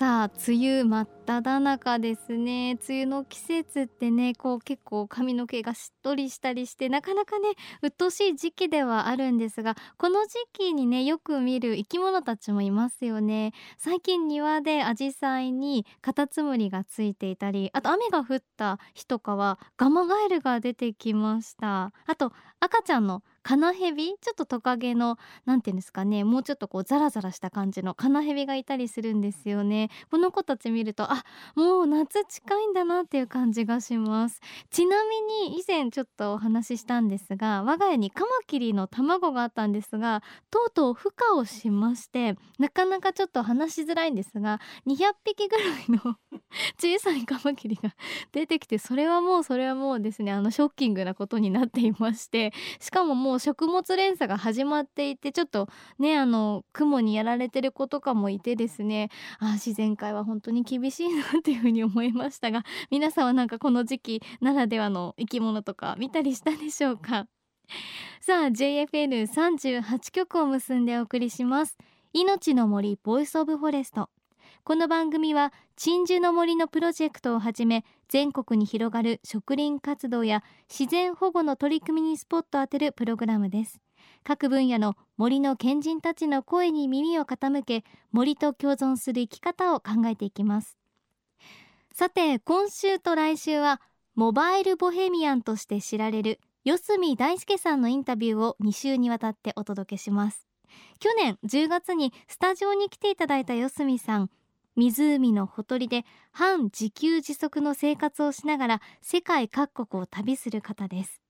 [0.00, 2.78] さあ梅雨真っ只中ですね。
[2.88, 7.50] 梅雨の季節ってねこう結構髪の毛がしっとりしたりしてなかなかね
[7.82, 13.52] 鬱陶しい時期ではあるんですがこの時期にねよく見る生き物たちもいますよね。
[13.76, 21.92] 最近庭でアジサイにカタツムリがついていたりあと雨が降った日とかはガマガエルが出てきました。
[22.06, 24.14] あと赤ちゃんのカナヘビ？
[24.20, 26.24] ちょっとトカゲのなんていうんですかね。
[26.24, 29.90] もうちょっとこうザラザラした感じのカナヘビがいたりするんですよね。
[30.10, 34.40] この子たち見るとあもう夏近いんだなっていう感じがします。
[34.70, 46.16] ちなみに以前ちょっとお話ししたんですが我が家にカマキリの卵があったんですがとうとう孵化をしましてなかなかちょっと話しづらいんですが200匹ぐらいの
[46.78, 47.94] 小さいカマキリが
[48.32, 55.68] 出てきてそれはもうそれはもうですねあのショッキングなことになっていましてしかももうもう食物連鎖が始まっていてちょっと
[56.00, 59.08] ねあの蜘蛛にやられてる子とかもいてですね。
[59.38, 67.28] あ自然界は本当に厳しいなっていうふうに思いましたが皆さんはなんかこの時期ならではの生き物とか見たりしたでしょうか？
[68.20, 71.78] さあ JFN38 局を結んでお送りします。
[72.12, 74.10] 命の森 Voice of Forest。
[74.62, 83.80] この番組は鎮守の森のプロジェクトをはじめ全国に広がる植林活動や自然保護の取り組みにスポットを当てるプログラムです。
[84.22, 90.76] 各分野の森の賢人たちの声に耳を傾け森と共存する生き方を考えていきます。
[91.92, 93.80] さて今週と来週は
[94.14, 100.46] モバイルボヘミアンとして知られる四隅大輔さんのインタビューを2週にわたってお届けします。
[100.98, 104.30] 去年10月にスタジオに来ていただいた四隅さん
[104.88, 111.20] 湖のほとりで半自給自足の生活をしながら世界各国を旅する方です。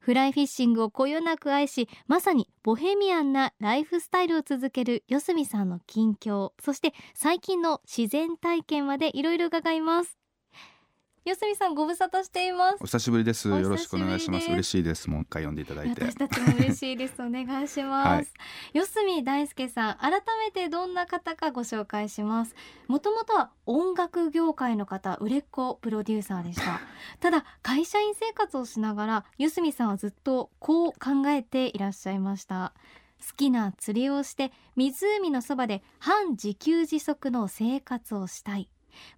[0.00, 10.23] フライフィッシングをこよなく愛しまさにボヘミアンなライフスタイルを続ける四隅さんの近況そして最近の自然体験までいろいろ伺います。
[11.24, 12.76] 四隅さんご無沙汰しています。
[12.82, 13.48] お久しぶりです。
[13.48, 14.50] よろしくお願いします。
[14.50, 15.08] 嬉しいです。
[15.08, 16.04] もう一回呼んでいただいて。
[16.04, 17.14] 私たちも嬉しいです。
[17.22, 18.26] お願いします、はい。
[18.74, 22.54] 四隅大輔さん改めてどんな方かご紹介します。
[22.88, 26.82] もともとは音楽業界の方売れっ子プロデューサーでした。
[27.20, 32.74] ただ会社員生活をしながら四隅さんはずっとこう考えていらっしゃいました。
[33.26, 38.68] 好きな釣りをして湖のそばで半自給自足の生活をしたい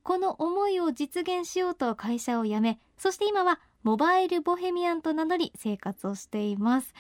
[0.03, 6.93] この思いを実現しようと会社を辞めそして今はモバイルボヘミアンと名乗り生活をしています。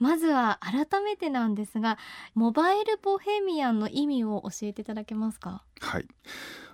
[0.00, 1.98] まずは改めてなんですが
[2.34, 5.62] モバイルボヘミアンの意味を教えていただけますか？
[5.80, 6.08] はい。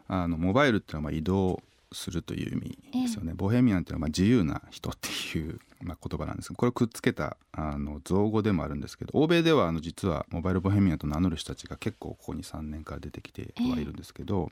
[0.07, 5.09] あのモバイルっていうのはまあ移動するという意味ですよね、ボヘミアンっていうのはまあ自由な人って
[5.39, 14.51] いうまあ言葉なんですこれをくっつけたあの造語でもあるんですけど欧米ではあの実はモバイルボヘミアンと名乗る人たちが結構ここに3年から出てきてはいるんですけど、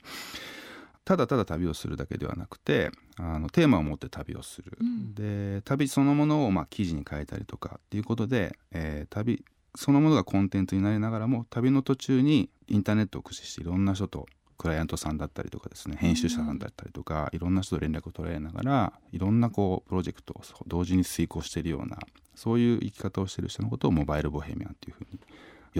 [1.06, 5.14] ただただ旅をするだけではなくてあのテーマを持って旅をする、うん。
[5.14, 9.42] で旅そのものをまあ記事に変えたりとかっていうことで、えー旅
[9.78, 21.98] そのものがコンテンツになりながらも旅の途中にインターネットを駆使していろんな人とクライアントさんだったりとかですね編集者さんだったりとか、いろんな人と連絡を取られながらいろんなこうプロジェクトを同時に遂行しているような
[22.34, 25.20] そういう生き方をしている人のことをモバイルボヘミアンというふうに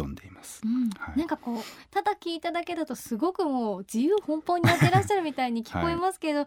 [0.00, 0.62] 呼んでいます。
[0.64, 0.90] うん。
[0.98, 1.18] はい。
[1.18, 6.46] なんかこうただ聞いただけだとすごくもう自由奔放にやってらっしゃるみたいに聞こえますけど、よ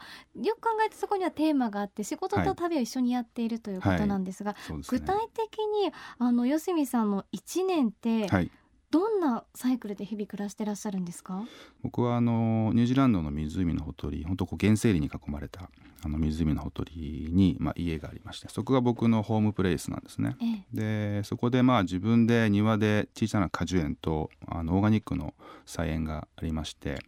[0.56, 5.00] く考えてそこにはテーマがあって仕事と旅を一緒にやっているということなんですが、そうですね。
[5.00, 8.52] 具体的にあの四隅さんの1年ってはい
[8.92, 11.44] どんなサイクルで日々暮らしてらっしゃるんですか、
[11.84, 15.70] 僕はあのニュージーランドの湖のほとり本当こう原生林に囲まれた
[16.04, 20.36] あの湖のほとりに、まあ、家がありましてそこが僕のホームプレイスなんですね。
[20.42, 25.34] ええでそこでまあ自分で庭で小さな果樹園とあのオーガニックの
[25.66, 27.00] 菜園がありまして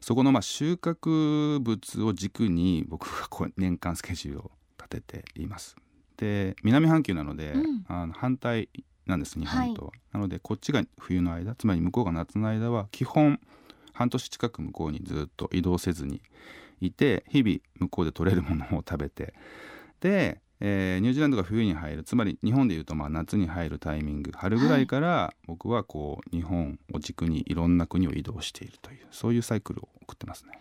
[0.00, 5.76] そこのまあ収穫物を軸に僕がこう年間スケジュールを立てています。
[6.16, 8.68] で南半球なので、うんあの反対
[9.12, 13.38] なんです日本とは、なのでこっちが冬の間つまり向こうが夏の間は基本
[13.92, 16.22] 半年近く向こうにずっと移動せずに
[16.80, 19.34] いて日々向こうで取れるものを食べて
[20.00, 30.58] で、えーニュージーランドが冬に入るつまり日本でいうとまあ夏に入るタイミング春ぐらいから僕はこう日本を軸にいろんな国を移動しているというそういうサイクルを送ってますね。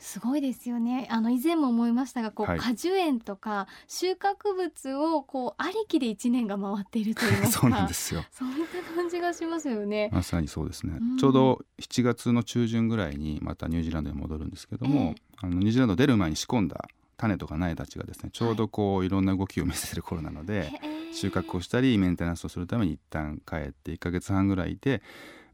[0.00, 1.06] すごいですよね。
[1.10, 2.58] あの以前も思いましたがこう、はい。
[2.58, 7.60] 果樹園とか収穫物をこうありきで一年が回っていると言いますか。
[7.60, 8.24] そうなんですよ。
[8.32, 10.10] そういった感じがしますよね。
[10.12, 11.16] まさにそうですね、うん。
[11.18, 16.88] ちょうど7月の中旬ぐらいにまたニュージーランドに戻るんですけども、あのニュージーランド出る前に仕込んだ
[17.18, 25.02] 種とか苗たちがですねちょうどこういろんな動きを見せてる頃なので、へー収穫をしたりメンテナンスをするために一旦帰って1ヶ月半ぐらいいて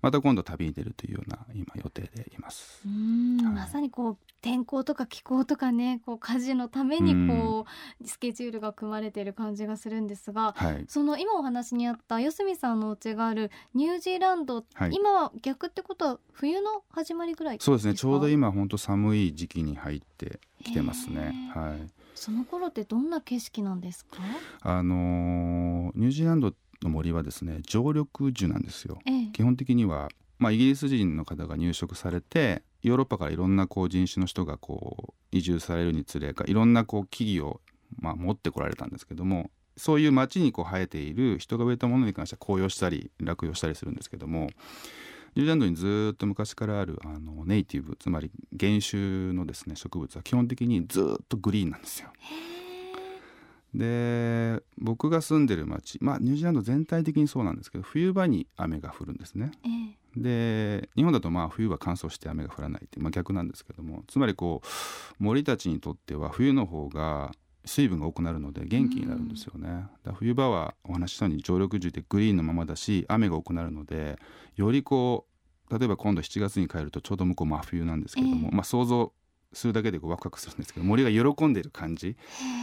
[0.01, 2.83] また今度旅に出るというような今予定でいます。
[2.87, 2.89] う。
[2.89, 3.45] ーん。
[3.45, 3.55] はい。
[3.55, 7.67] まさにこう天候とか気候とかねこう家事のためにこ
[8.03, 14.91] うスケジュールが組まれている感じがするんですがはい、その今お話にあった四隅さんのお家があるニュージーランド、はい。
[14.93, 17.95] 今は逆ってことは冬の始まりぐらいそうですね。
[17.95, 21.51] ちょうど今今本当寒い時期に入ってきてますね。
[21.55, 21.91] はい。
[22.15, 24.19] その頃ってどんな景色なんですか？
[24.61, 26.53] あのーニュージーランド
[26.87, 28.99] の森はですね常緑樹なんですよ。
[29.07, 37.61] ええ基本的には、まあ、イギリス人の方が入植されてヨーロッパからいろんなこう人種の人がこう移住されるにつれかいろんなこう木々を、
[37.99, 44.49] まあ、持ってこられたんですけどもそういう町にこう生えている人が植えたものに関しては紅葉したり落葉したりするんですけども
[45.35, 52.09] ニュージーランドにずーっと昔からあるあのネイティブつまり原種のですね植物は基本的にずーっとグリーンなんですよ。
[53.77, 59.53] で僕が住んでる町まあニュージーランド全体的にそうなんですけど冬場に雨が降るんですね。
[59.65, 67.33] ええで日本だとまあ冬は乾燥して雨が降らないって、まあ、逆なんですけどもつまりこう森たちにとっては冬の方が
[67.67, 69.87] 水分が多くなるので元気になるんですよね。
[70.05, 74.19] だ冬場はお話ししたように常緑樹でグリーンのままだし雨が多くなるので
[74.57, 75.27] よりこ
[75.71, 79.13] う例えば今度7月に帰るとちょうど向こう真冬なんですけども、ええまあ想像
[79.53, 82.11] するだけでこうワクワクするんですけど森が喜んでいる感じへ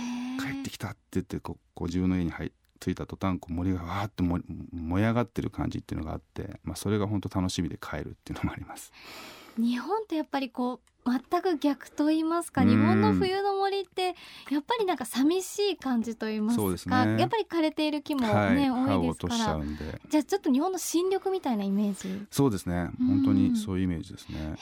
[0.09, 8.91] え帰ってきたって言ってこう自分の家に入着いた途端こう森がわーって燃え燃え上がってる感じっていうのがあって、まあ、それが本当楽しみで帰るっていうのもあります。
[9.57, 12.69] 日本ってやっぱりこう全く逆と言いますかうん。
[12.69, 14.15] 日本の冬の森って
[14.49, 17.19] やっぱりなんか寂しい感じと言いますかね。
[17.19, 19.61] やっぱり枯れている木もはい、多いですから。
[20.09, 22.25] じゃあちょっと日本の新緑みたいなイメージ。
[22.31, 22.89] そうですね。
[22.99, 23.07] うん。
[23.07, 24.55] 本当にそういうイメージですね。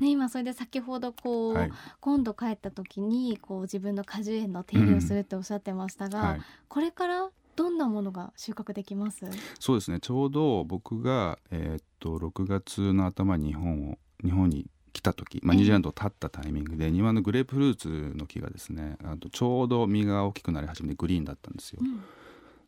[0.00, 1.72] ね、今それで先ほどこう、はい。
[2.00, 9.26] 今度帰った時にこう自分の果樹園の手入れをするっておっしゃってましたが、はい、これからどんなものが収穫できます？
[9.58, 10.00] そうですね。
[10.00, 15.58] ちょうど僕が、えーっと6月の頭に日本を日本に来た時、まあ、ええ。
[15.58, 21.80] ニュージーランドを立ったタイミングで庭のグレープフルーツの木がですねあとちょうど実が大きくなり始めてグリーンだったんですよ。
[21.82, 21.84] う。
[21.86, 22.00] ん。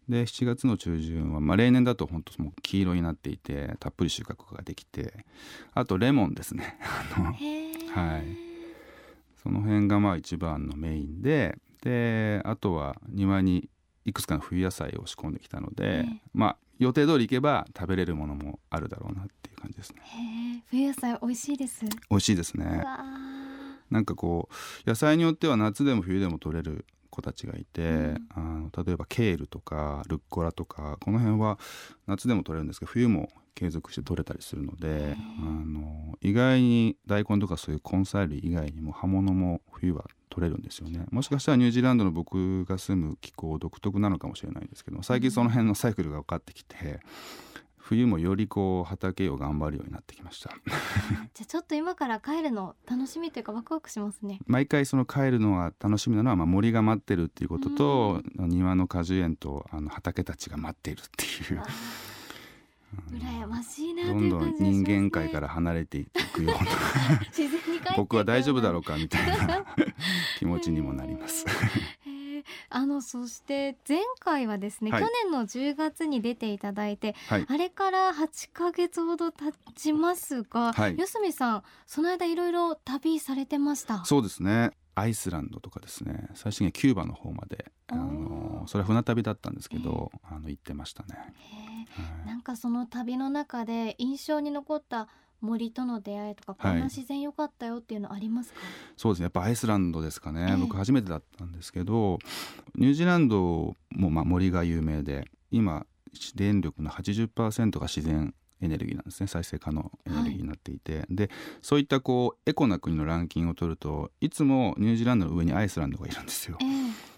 [0.09, 5.25] で7月の中旬は、まあ、例年だと本当もう黄色になっていてたっぷり収穫ができて
[5.75, 6.79] あとレモンですね。
[7.95, 8.25] はい。
[9.43, 13.69] その辺がまあ一番のメインでであとは庭に
[14.05, 16.21] いくつかの冬野菜を仕込んできたので、ええ。
[16.35, 20.65] まあ予定通り行けば食べれるものもあるだろうなっていう感じですね。
[20.69, 23.05] 冬野菜美味しいです、美味しいですうねわ
[23.91, 28.29] なんかこう野菜によっては夏でも冬でも取れる子たちがいて、うん。
[28.31, 31.59] あの例えばケールとかルッコラとかこの辺は
[32.07, 41.05] 夏でも取れるんですけど冬も継続して取れたりするのであの意外に大根とかそういう根菜類以外にも葉物も冬は取れるんですよね。
[41.11, 47.01] もしかしたらニュージーランドの僕が住む気候独特なのかもしれないですけど最近その辺のサイクルが分かってきて
[47.77, 50.51] 冬もよりこう畑を頑張るようになってきました。
[51.35, 54.41] じゃあちょっと今から帰るの楽しみというかワクワクしますね。
[54.47, 61.63] 毎回その帰るのが楽しみなのは、まあ、森が待ってるっていうことと、庭の果樹園とあの畑たちが待っているっていう。
[63.11, 66.71] 羨ましいなとどんどん人間界から離れていくような。
[67.33, 67.97] 自然に帰っていくような。
[67.97, 69.65] 僕は大丈夫だろうかみたいな
[70.43, 71.47] 気持ちにもなります。
[72.69, 75.01] あのそして前回はですね、はい。
[75.01, 77.47] 去年の10月に出ていただいて、はい。
[77.49, 80.97] あれから8ヶ月ほど経ちますが、はい。
[80.99, 84.05] 四隅さんその間いろいろ旅されてました？
[84.05, 84.73] そうですね。
[84.97, 86.29] アイスランドとかですね。
[86.35, 91.87] 最終的にはキューバの方まであのそれは船旅だったんですけど、あの行ってましたね。
[92.27, 95.09] なんかその旅の中で印象に残った
[95.43, 98.61] 森との出会いとかこんな自然良かったよっていうのありますか、
[98.97, 99.25] そうですね。
[99.25, 100.57] やっぱアイスランドですかね、ええ。
[100.57, 102.19] 僕初めてだったんですけど
[102.77, 105.85] ニュージーランドもまあ森が有名で今
[106.35, 109.27] 電力の80%が自然エネルギーなんですね。
[109.27, 111.31] 再生可能エネルギーになっていて、で
[111.61, 116.59] そういったこうエコな国のランキングを取るといつもニュージーランドの上にアイスランドがいるんですよ。
[116.61, 116.65] え。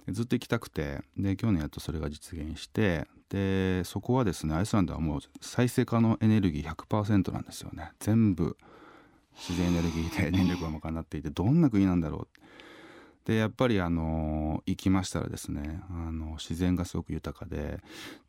[0.09, 0.13] え。
[0.13, 1.03] ずっと行きたくて。
[1.19, 7.91] で去年やっとそれが実現してでそこはですねアイスランドはもう再生可能エネルギー100%なんですよね。
[7.99, 8.57] 全部
[9.35, 12.39] 自然エネルギーで電力が賄っていてどんな国なんだろう。
[13.25, 17.81] でやっぱりあの行きましたらですねあの自然がすごく豊かで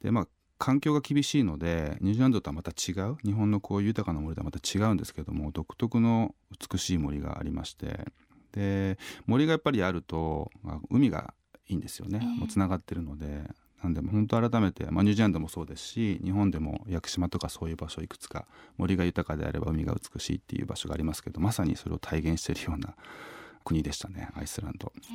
[0.01, 6.33] でまあ環境が厳しいのでニュージーランドとはまた違う日本のこういう豊かな森とはまた違うんですけども独特の
[6.71, 8.05] 美しい森がありまして
[8.53, 8.97] で
[9.27, 11.35] 森がやっぱりあると、まあ、海が
[11.67, 13.43] いいんですよね、えーもうつながってるので
[13.85, 18.45] なんで本当改めて、まあ、ニュージーランドもそうですし日本でも屋久島とかそういう場所いくつか
[18.77, 22.95] 森が豊かであれば海が美しいっていう場所がありますけどまさにそれを体現しているような
[23.63, 24.93] 国でしたねアイスランド。
[24.95, 25.09] え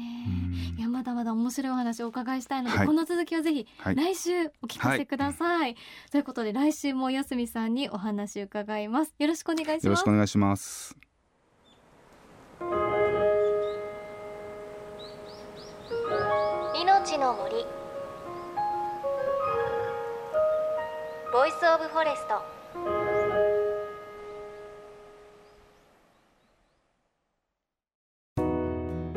[0.74, 0.78] ー。
[0.78, 2.86] いやまだまだ面白いお話をお伺いしたいので、はい。
[2.88, 3.94] この続きをぜひはい。
[3.94, 5.76] 来週お聞かせください、
[6.10, 9.14] ということで来週も安住さんにお話伺います。
[9.20, 9.84] よろしくお願いします。
[9.84, 10.96] よろしくお願いします。
[16.74, 17.79] 命の森
[21.32, 22.42] ボイスオブフォレスト。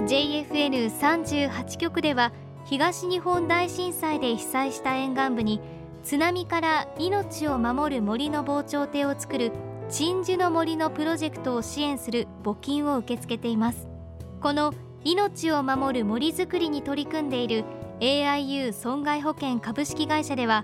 [0.05, 2.31] JFN38 局では
[2.65, 5.59] 東日本大震災で被災した沿岸部に
[6.03, 9.51] 津波から命を守る森の防潮堤を作る
[9.89, 13.87] 鎮守の森のプロジェクトを支援する募金を受け付けています。
[14.39, 14.71] この
[15.03, 17.63] 命を守る森づくりに取り組んでいる
[18.01, 20.63] AIU 損害保険株式会社では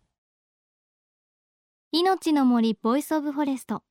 [1.93, 3.83] 命の森 Voice of Forest。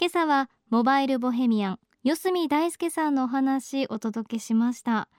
[0.00, 5.10] 今朝はモバイルボヘミアン四角大輔さんのお話お届けしました。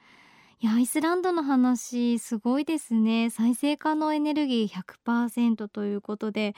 [0.59, 3.29] いやアイスランドの話すごいですね。
[3.29, 4.67] 再生可能エネルギー
[5.05, 6.55] 100%ということで。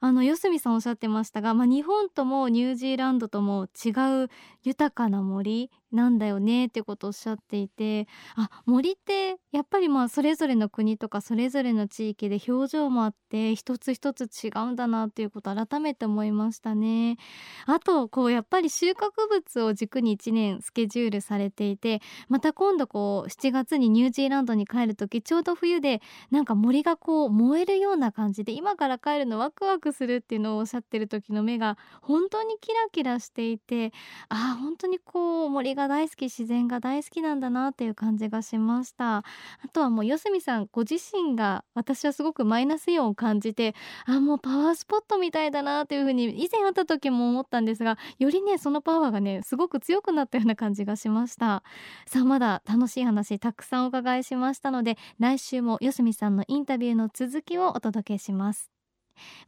[0.00, 3.90] あの四隅さんおっしゃってましたが、まあ、日本ともニュージーランドとも違
[4.24, 4.30] う
[4.62, 17.18] 豊かな森なんだよねってことをおっしゃっていてあ森ってやっぱりまあそれぞれの国とかそれぞれの地域で表情もあって一つ一つ違うんだなっていうこと改めて思いましたね。
[17.66, 33.92] あとこうやっぱり収穫物を軸に1年スケジュールされていてまた今度こう7月にニュージーランドに帰る時ちょうど冬でなんか森がこう燃えるような感じで今から帰るのワクワクするっていうのをおっしゃってる時の目が本当にキラキラしていて
[34.28, 39.18] ああ本当にこう森がが大好き自然が大好きなんだなっていう感じがしました。
[39.18, 39.24] あ
[39.72, 43.74] とはもう四隅さんご自身が私はすごくマイナスイオンを感じて
[44.06, 51.62] あもうパワースポットみたいだなっていうふうに以前会った時も思ったんですがよりねそのパワーがねすごく強くなったような感じがしました。
[52.06, 58.70] さあまだ楽しい話たくさんお伺いしましたので来週も四隅さんのインタビューの続きをお届けします。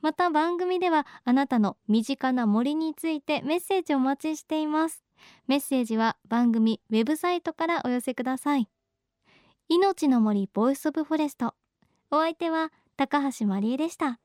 [0.00, 5.04] また番組ではあなたの身近な森についてメッセージをお待ちしています。
[5.47, 8.68] メッセージは番組ウェブサイトからお寄せください。
[9.68, 11.55] 命の森 Voice of Forest。
[12.11, 14.21] お相手は高橋真理恵でした。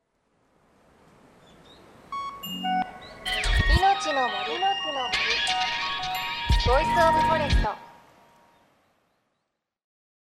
[3.80, 4.60] 命の森。
[6.66, 7.89] ボイスオブフォレスト